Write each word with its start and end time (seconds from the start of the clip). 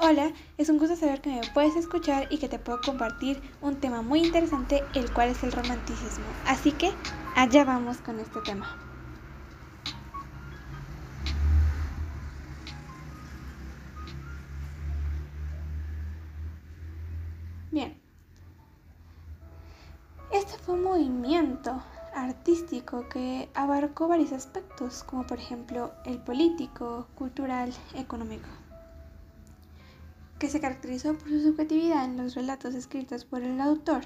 Hola, 0.00 0.32
es 0.58 0.68
un 0.68 0.78
gusto 0.78 0.94
saber 0.94 1.20
que 1.20 1.28
me 1.28 1.40
puedes 1.54 1.74
escuchar 1.74 2.28
y 2.30 2.38
que 2.38 2.48
te 2.48 2.60
puedo 2.60 2.80
compartir 2.80 3.42
un 3.60 3.80
tema 3.80 4.00
muy 4.00 4.20
interesante, 4.24 4.84
el 4.94 5.12
cual 5.12 5.30
es 5.30 5.42
el 5.42 5.50
romanticismo. 5.50 6.24
Así 6.46 6.70
que 6.70 6.92
allá 7.34 7.64
vamos 7.64 7.96
con 7.98 8.20
este 8.20 8.40
tema. 8.42 8.78
Bien. 17.72 18.00
Este 20.32 20.56
fue 20.58 20.76
un 20.76 20.84
movimiento 20.84 21.82
artístico 22.14 23.08
que 23.08 23.48
abarcó 23.52 24.06
varios 24.06 24.30
aspectos, 24.30 25.02
como 25.02 25.26
por 25.26 25.40
ejemplo 25.40 25.90
el 26.04 26.18
político, 26.18 27.08
cultural, 27.16 27.72
económico 27.94 28.48
que 30.38 30.48
se 30.48 30.60
caracterizó 30.60 31.14
por 31.14 31.28
su 31.28 31.42
subjetividad 31.42 32.04
en 32.04 32.16
los 32.16 32.34
relatos 32.34 32.74
escritos 32.74 33.24
por 33.24 33.42
el 33.42 33.60
autor, 33.60 34.04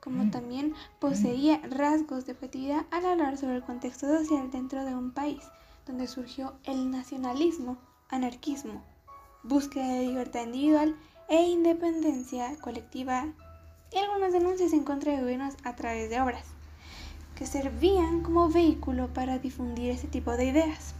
como 0.00 0.24
mm. 0.24 0.30
también 0.30 0.74
poseía 0.98 1.60
rasgos 1.70 2.26
de 2.26 2.32
objetividad 2.32 2.86
al 2.90 3.06
hablar 3.06 3.36
sobre 3.36 3.56
el 3.56 3.62
contexto 3.62 4.06
social 4.06 4.50
dentro 4.50 4.84
de 4.84 4.94
un 4.94 5.12
país, 5.12 5.42
donde 5.86 6.06
surgió 6.06 6.54
el 6.64 6.90
nacionalismo, 6.90 7.78
anarquismo, 8.08 8.84
búsqueda 9.42 9.94
de 9.94 10.06
libertad 10.06 10.44
individual 10.44 10.96
e 11.28 11.42
independencia 11.42 12.56
colectiva 12.60 13.26
y 13.92 13.98
algunas 13.98 14.32
denuncias 14.32 14.72
en 14.72 14.84
contra 14.84 15.12
de 15.12 15.20
gobiernos 15.20 15.54
a 15.64 15.76
través 15.76 16.10
de 16.10 16.20
obras, 16.20 16.46
que 17.34 17.46
servían 17.46 18.22
como 18.22 18.48
vehículo 18.48 19.12
para 19.12 19.38
difundir 19.38 19.90
ese 19.90 20.08
tipo 20.08 20.36
de 20.36 20.46
ideas. 20.46 20.94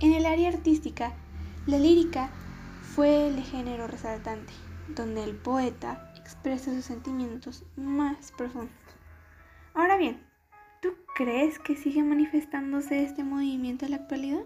En 0.00 0.12
el 0.12 0.26
área 0.26 0.48
artística, 0.48 1.12
la 1.66 1.78
lírica 1.78 2.30
fue 2.82 3.28
el 3.28 3.42
género 3.42 3.86
resaltante, 3.86 4.52
donde 4.88 5.24
el 5.24 5.36
poeta 5.36 6.12
expresa 6.16 6.74
sus 6.74 6.84
sentimientos 6.84 7.64
más 7.76 8.32
profundos. 8.32 8.74
Ahora 9.72 9.96
bien, 9.96 10.22
¿tú 10.82 10.90
crees 11.14 11.58
que 11.58 11.76
sigue 11.76 12.02
manifestándose 12.02 13.02
este 13.02 13.24
movimiento 13.24 13.84
en 13.84 13.92
la 13.92 13.96
actualidad? 13.98 14.44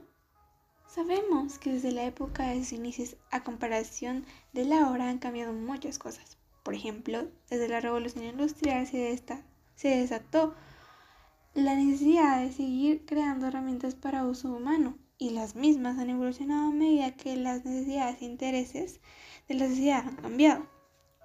Sabemos 0.86 1.58
que 1.58 1.72
desde 1.72 1.90
la 1.90 2.04
época 2.04 2.48
de 2.48 2.60
sus 2.60 2.74
inicios 2.74 3.16
a 3.32 3.42
comparación 3.42 4.24
de 4.52 4.64
la 4.64 4.90
hora 4.90 5.08
han 5.08 5.18
cambiado 5.18 5.52
muchas 5.52 5.98
cosas. 5.98 6.38
Por 6.62 6.74
ejemplo, 6.74 7.26
desde 7.50 7.68
la 7.68 7.80
revolución 7.80 8.24
industrial 8.24 8.86
se, 8.86 9.20
se 9.74 9.88
desató 9.88 10.54
la 11.54 11.74
necesidad 11.74 12.40
de 12.40 12.52
seguir 12.52 13.04
creando 13.06 13.46
herramientas 13.46 13.94
para 13.94 14.26
uso 14.26 14.52
humano 14.52 14.96
y 15.18 15.30
las 15.30 15.54
mismas 15.54 15.98
han 15.98 16.10
evolucionado 16.10 16.68
a 16.68 16.72
medida 16.72 17.16
que 17.16 17.36
las 17.36 17.64
necesidades 17.64 18.20
e 18.20 18.26
intereses 18.26 19.00
de 19.48 19.54
la 19.54 19.68
sociedad 19.68 20.06
han 20.06 20.16
cambiado. 20.16 20.66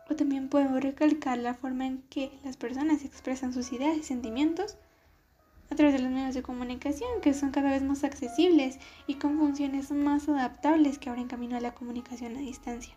O 0.10 0.16
también 0.16 0.50
podemos 0.50 0.82
recalcar 0.82 1.38
la 1.38 1.54
forma 1.54 1.86
en 1.86 2.02
que 2.04 2.32
las 2.44 2.58
personas 2.58 3.04
expresan 3.04 3.54
sus 3.54 3.72
ideas 3.72 3.98
y 3.98 4.04
sentimientos 4.04 4.78
a 5.70 5.76
través 5.76 5.94
de 5.94 6.02
los 6.02 6.12
medios 6.12 6.36
de 6.36 6.44
comunicación 6.44 7.22
que 7.22 7.34
son 7.34 7.52
cada 7.52 7.70
vez 7.70 7.82
más 7.82 8.04
accesibles 8.04 8.78
y 9.08 9.16
con 9.16 9.38
funciones 9.38 9.92
más 9.92 10.28
adaptables 10.28 11.00
que 11.00 11.10
abren 11.10 11.28
camino 11.28 11.56
a 11.56 11.62
la 11.62 11.74
comunicación 11.74 12.36
a 12.36 12.40
distancia. 12.40 12.94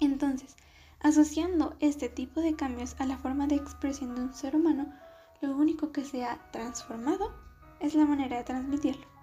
Entonces, 0.00 0.56
asociando 1.00 1.74
este 1.80 2.08
tipo 2.10 2.40
de 2.40 2.54
cambios 2.54 2.96
a 2.98 3.06
la 3.06 3.16
forma 3.16 3.46
de 3.46 3.56
expresión 3.56 4.14
de 4.14 4.22
un 4.22 4.34
ser 4.34 4.54
humano, 4.54 4.92
lo 5.40 5.56
único 5.56 5.92
que 5.92 6.04
se 6.04 6.24
ha 6.24 6.50
transformado 6.50 7.32
es 7.80 7.94
la 7.94 8.04
manera 8.04 8.36
de 8.36 8.44
transmitirlo. 8.44 9.15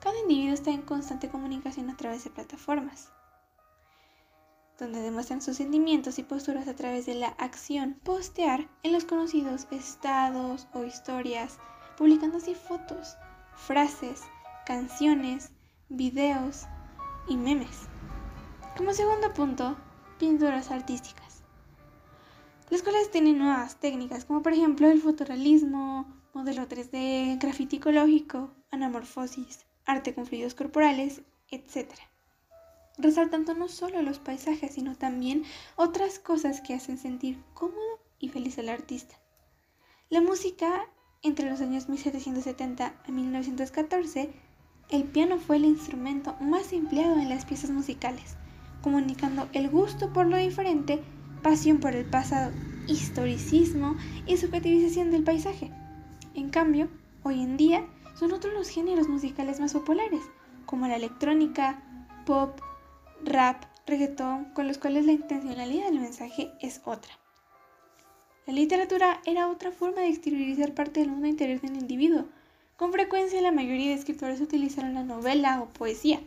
Cada 0.00 0.18
individuo 0.18 0.54
está 0.54 0.70
en 0.70 0.80
constante 0.80 1.28
comunicación 1.28 1.90
a 1.90 1.96
través 1.96 2.24
de 2.24 2.30
plataformas, 2.30 3.12
donde 4.78 5.02
demuestran 5.02 5.42
sus 5.42 5.58
sentimientos 5.58 6.18
y 6.18 6.22
posturas 6.22 6.68
a 6.68 6.74
través 6.74 7.04
de 7.04 7.14
la 7.14 7.28
acción 7.28 8.00
postear 8.02 8.66
en 8.82 8.92
los 8.92 9.04
conocidos 9.04 9.66
estados 9.70 10.68
o 10.72 10.84
historias, 10.84 11.58
publicando 11.98 12.38
así 12.38 12.54
fotos, 12.54 13.16
frases, 13.56 14.22
canciones, 14.64 15.52
videos 15.90 16.64
y 17.28 17.36
memes. 17.36 17.82
Como 18.78 18.94
segundo 18.94 19.34
punto, 19.34 19.76
pinturas 20.18 20.70
artísticas. 20.70 21.42
Las 22.70 22.82
cuales 22.82 23.10
tienen 23.10 23.36
nuevas 23.36 23.76
técnicas, 23.76 24.24
como 24.24 24.42
por 24.42 24.54
ejemplo 24.54 24.88
el 24.88 25.02
fotorealismo, 25.02 26.06
modelo 26.32 26.66
3D, 26.66 27.38
grafiti 27.38 27.76
ecológico, 27.76 28.54
anamorfosis, 28.70 29.66
arte 29.86 30.14
con 30.14 30.26
fluidos 30.26 30.54
corporales, 30.54 31.22
etc. 31.50 31.88
Resaltando 32.98 33.54
no 33.54 33.68
solo 33.68 34.02
los 34.02 34.18
paisajes, 34.18 34.74
sino 34.74 34.96
también 34.96 35.44
otras 35.76 36.18
cosas 36.18 36.60
que 36.60 36.74
hacen 36.74 36.98
sentir 36.98 37.42
cómodo 37.54 38.00
y 38.18 38.28
feliz 38.28 38.58
al 38.58 38.68
artista. 38.68 39.16
La 40.10 40.20
música, 40.20 40.88
entre 41.22 41.48
los 41.48 41.60
años 41.60 41.88
1770 41.88 42.94
a 43.06 43.10
1914, 43.10 44.30
el 44.90 45.04
piano 45.04 45.38
fue 45.38 45.56
el 45.56 45.64
instrumento 45.64 46.34
más 46.40 46.72
empleado 46.72 47.18
en 47.18 47.28
las 47.28 47.44
piezas 47.44 47.70
musicales, 47.70 48.36
comunicando 48.82 49.48
el 49.52 49.68
gusto 49.68 50.12
por 50.12 50.26
lo 50.26 50.36
diferente, 50.36 51.00
pasión 51.42 51.78
por 51.78 51.94
el 51.94 52.04
pasado, 52.04 52.52
historicismo 52.88 53.96
y 54.26 54.36
subjetivización 54.36 55.12
del 55.12 55.22
paisaje. 55.22 55.70
En 56.34 56.50
cambio, 56.50 56.88
hoy 57.22 57.40
en 57.40 57.56
día, 57.56 57.86
son 58.14 58.32
otros 58.32 58.52
los 58.54 58.68
géneros 58.68 59.08
musicales 59.08 59.60
más 59.60 59.72
populares, 59.72 60.22
como 60.66 60.86
la 60.86 60.96
electrónica, 60.96 61.82
pop, 62.26 62.60
rap, 63.24 63.64
reggaetón, 63.86 64.46
con 64.54 64.68
los 64.68 64.78
cuales 64.78 65.06
la 65.06 65.12
intencionalidad 65.12 65.86
del 65.86 66.00
mensaje 66.00 66.52
es 66.60 66.80
otra. 66.84 67.12
La 68.46 68.52
literatura 68.52 69.20
era 69.26 69.48
otra 69.48 69.70
forma 69.70 70.00
de 70.00 70.08
exteriorizar 70.08 70.74
parte 70.74 71.00
del 71.00 71.10
mundo 71.10 71.26
interior 71.26 71.60
del 71.60 71.76
individuo. 71.76 72.24
Con 72.76 72.92
frecuencia 72.92 73.40
la 73.42 73.52
mayoría 73.52 73.88
de 73.88 73.94
escritores 73.94 74.40
utilizaron 74.40 74.94
la 74.94 75.04
novela 75.04 75.60
o 75.60 75.68
poesía. 75.68 76.20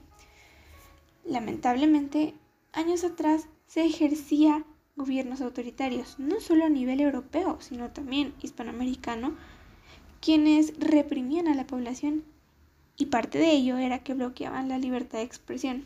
Lamentablemente, 1.25 2.33
años 2.71 3.03
atrás 3.03 3.47
se 3.67 3.85
ejercía 3.85 4.63
gobiernos 4.95 5.41
autoritarios, 5.41 6.19
no 6.19 6.39
solo 6.39 6.65
a 6.65 6.69
nivel 6.69 7.01
europeo, 7.01 7.57
sino 7.59 7.89
también 7.89 8.35
hispanoamericano, 8.41 9.35
quienes 10.23 10.73
reprimían 10.79 11.49
a 11.49 11.53
la 11.53 11.67
población 11.67 12.23
y 12.95 13.07
parte 13.07 13.39
de 13.39 13.51
ello 13.51 13.77
era 13.77 13.99
que 13.99 14.13
bloqueaban 14.13 14.69
la 14.69 14.77
libertad 14.77 15.17
de 15.17 15.25
expresión. 15.25 15.85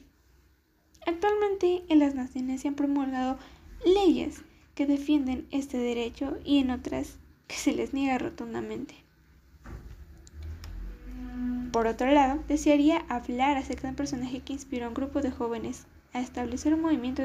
Actualmente 1.07 1.83
en 1.89 1.97
las 1.97 2.13
naciones 2.13 2.61
se 2.61 2.67
han 2.67 2.75
promulgado 2.75 3.39
leyes 3.83 4.43
que 4.75 4.85
defienden 4.85 5.47
este 5.49 5.79
derecho 5.79 6.37
y 6.45 6.59
en 6.59 6.69
otras 6.69 7.17
que 7.47 7.55
se 7.55 7.73
les 7.73 7.95
niega 7.95 8.19
rotundamente. 8.19 8.93
Por 11.71 11.87
otro 11.87 12.11
lado, 12.11 12.39
desearía 12.47 13.05
hablar 13.09 13.57
acerca 13.57 13.83
de 13.83 13.89
un 13.89 13.95
personaje 13.95 14.41
que 14.41 14.53
inspiró 14.53 14.85
a 14.85 14.89
un 14.89 14.93
grupo 14.93 15.21
de 15.21 15.31
jóvenes 15.31 15.87
a 16.13 16.21
establecer 16.21 16.75
un 16.75 16.81
movimiento 16.81 17.23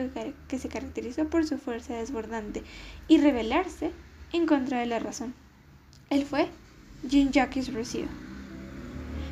que 0.49 0.59
se 0.59 0.69
caracterizó 0.71 1.28
por 1.28 1.47
su 1.47 1.59
fuerza 1.59 1.95
desbordante 1.95 2.62
y 3.06 3.19
rebelarse 3.19 3.91
en 4.33 4.47
contra 4.47 4.81
de 4.81 4.87
la 4.87 4.99
razón. 4.99 5.34
Él 6.09 6.25
fue 6.25 6.49
Jean-Jacques 7.12 7.69
Rousseau. 7.75 8.09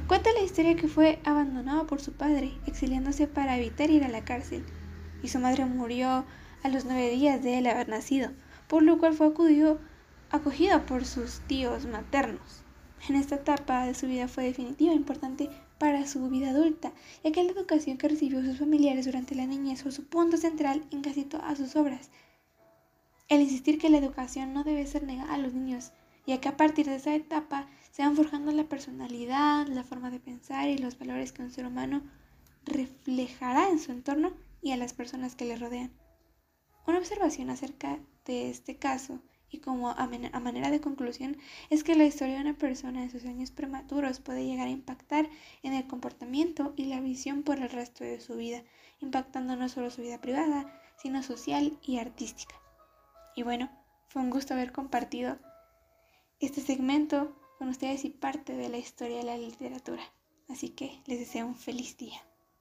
Cuenta 0.06 0.30
la 0.34 0.42
historia 0.42 0.76
que 0.76 0.86
fue 0.86 1.18
abandonado 1.24 1.86
por 1.86 2.02
su 2.02 2.12
padre, 2.12 2.52
exiliándose 2.66 3.26
para 3.26 3.56
evitar 3.56 3.88
ir 3.88 4.04
a 4.04 4.08
la 4.08 4.22
cárcel, 4.22 4.66
y 5.22 5.28
su 5.28 5.38
madre 5.38 5.64
murió 5.64 6.26
a 6.62 6.68
los 6.68 6.84
nueve 6.84 7.08
días 7.08 7.42
de 7.42 7.56
él 7.56 7.66
haber 7.66 7.88
nacido, 7.88 8.32
por 8.68 8.82
lo 8.82 8.98
cual 8.98 9.14
fue 9.14 9.28
acudido, 9.28 9.78
acogido 10.30 10.84
por 10.84 11.06
sus 11.06 11.40
tíos 11.46 11.86
maternos. 11.86 12.64
En 13.08 13.16
esta 13.16 13.36
etapa 13.36 13.86
de 13.86 13.94
su 13.94 14.08
vida 14.08 14.28
fue 14.28 14.44
definitiva 14.44 14.92
e 14.92 14.96
importante 14.96 15.48
para 15.78 16.06
su 16.06 16.28
vida 16.28 16.50
adulta, 16.50 16.92
ya 17.24 17.32
que 17.32 17.42
la 17.42 17.52
educación 17.52 17.96
que 17.96 18.08
recibió 18.08 18.42
sus 18.42 18.58
familiares 18.58 19.06
durante 19.06 19.34
la 19.34 19.46
niñez 19.46 19.84
fue 19.84 19.92
su 19.92 20.04
punto 20.04 20.36
central 20.36 20.84
en 20.90 21.00
casi 21.00 21.24
todas 21.24 21.56
sus 21.56 21.74
obras. 21.76 22.10
El 23.30 23.40
insistir 23.40 23.78
que 23.78 23.88
la 23.88 23.96
educación 23.96 24.52
no 24.52 24.64
debe 24.64 24.86
ser 24.86 25.02
negada 25.04 25.32
a 25.32 25.38
los 25.38 25.54
niños 25.54 25.92
ya 26.30 26.40
que 26.40 26.48
a 26.48 26.56
partir 26.56 26.86
de 26.86 26.94
esa 26.94 27.12
etapa 27.12 27.66
se 27.90 28.02
van 28.02 28.14
forjando 28.14 28.52
la 28.52 28.62
personalidad, 28.62 29.66
la 29.66 29.82
forma 29.82 30.10
de 30.10 30.20
pensar 30.20 30.68
y 30.68 30.78
los 30.78 30.96
valores 30.96 31.32
que 31.32 31.42
un 31.42 31.50
ser 31.50 31.66
humano 31.66 32.02
reflejará 32.64 33.68
en 33.68 33.80
su 33.80 33.90
entorno 33.90 34.32
y 34.62 34.70
a 34.70 34.76
las 34.76 34.92
personas 34.92 35.34
que 35.34 35.44
le 35.44 35.56
rodean. 35.56 35.90
Una 36.86 36.98
observación 36.98 37.50
acerca 37.50 37.98
de 38.26 38.48
este 38.48 38.76
caso 38.76 39.18
y 39.50 39.58
como 39.58 39.90
a, 39.90 40.06
manera 40.38 40.70
de 40.70 40.80
conclusión 40.80 41.36
es 41.68 41.82
que 41.82 41.96
la 41.96 42.04
historia 42.04 42.36
de 42.36 42.42
una 42.42 42.56
persona 42.56 43.02
en 43.02 43.10
sus 43.10 43.24
años 43.24 43.50
prematuros 43.50 44.20
puede 44.20 44.46
llegar 44.46 44.68
a 44.68 44.70
impactar 44.70 45.28
en 45.64 45.72
el 45.72 45.88
comportamiento 45.88 46.74
y 46.76 46.84
la 46.84 47.00
visión 47.00 47.42
por 47.42 47.58
el 47.58 47.70
resto 47.70 48.04
de 48.04 48.20
su 48.20 48.36
vida, 48.36 48.62
impactando 49.00 49.56
no 49.56 49.68
solo 49.68 49.90
su 49.90 50.02
vida 50.02 50.20
privada, 50.20 50.80
sino 50.96 51.24
social 51.24 51.76
y 51.82 51.98
artística. 51.98 52.54
Y 53.34 53.42
bueno, 53.42 53.68
fue 54.06 54.22
un 54.22 54.30
gusto 54.30 54.54
haber 54.54 54.70
compartido 54.70 55.40
este 56.40 56.62
segmento 56.62 57.36
con 57.58 57.68
ustedes 57.68 58.04
y 58.04 58.10
parte 58.10 58.54
de 58.54 58.70
la 58.70 58.78
historia 58.78 59.18
de 59.18 59.24
la 59.24 59.36
literatura. 59.36 60.02
Así 60.48 60.70
que 60.70 61.00
les 61.06 61.18
deseo 61.18 61.46
un 61.46 61.54
feliz 61.54 61.96
día. 61.98 62.20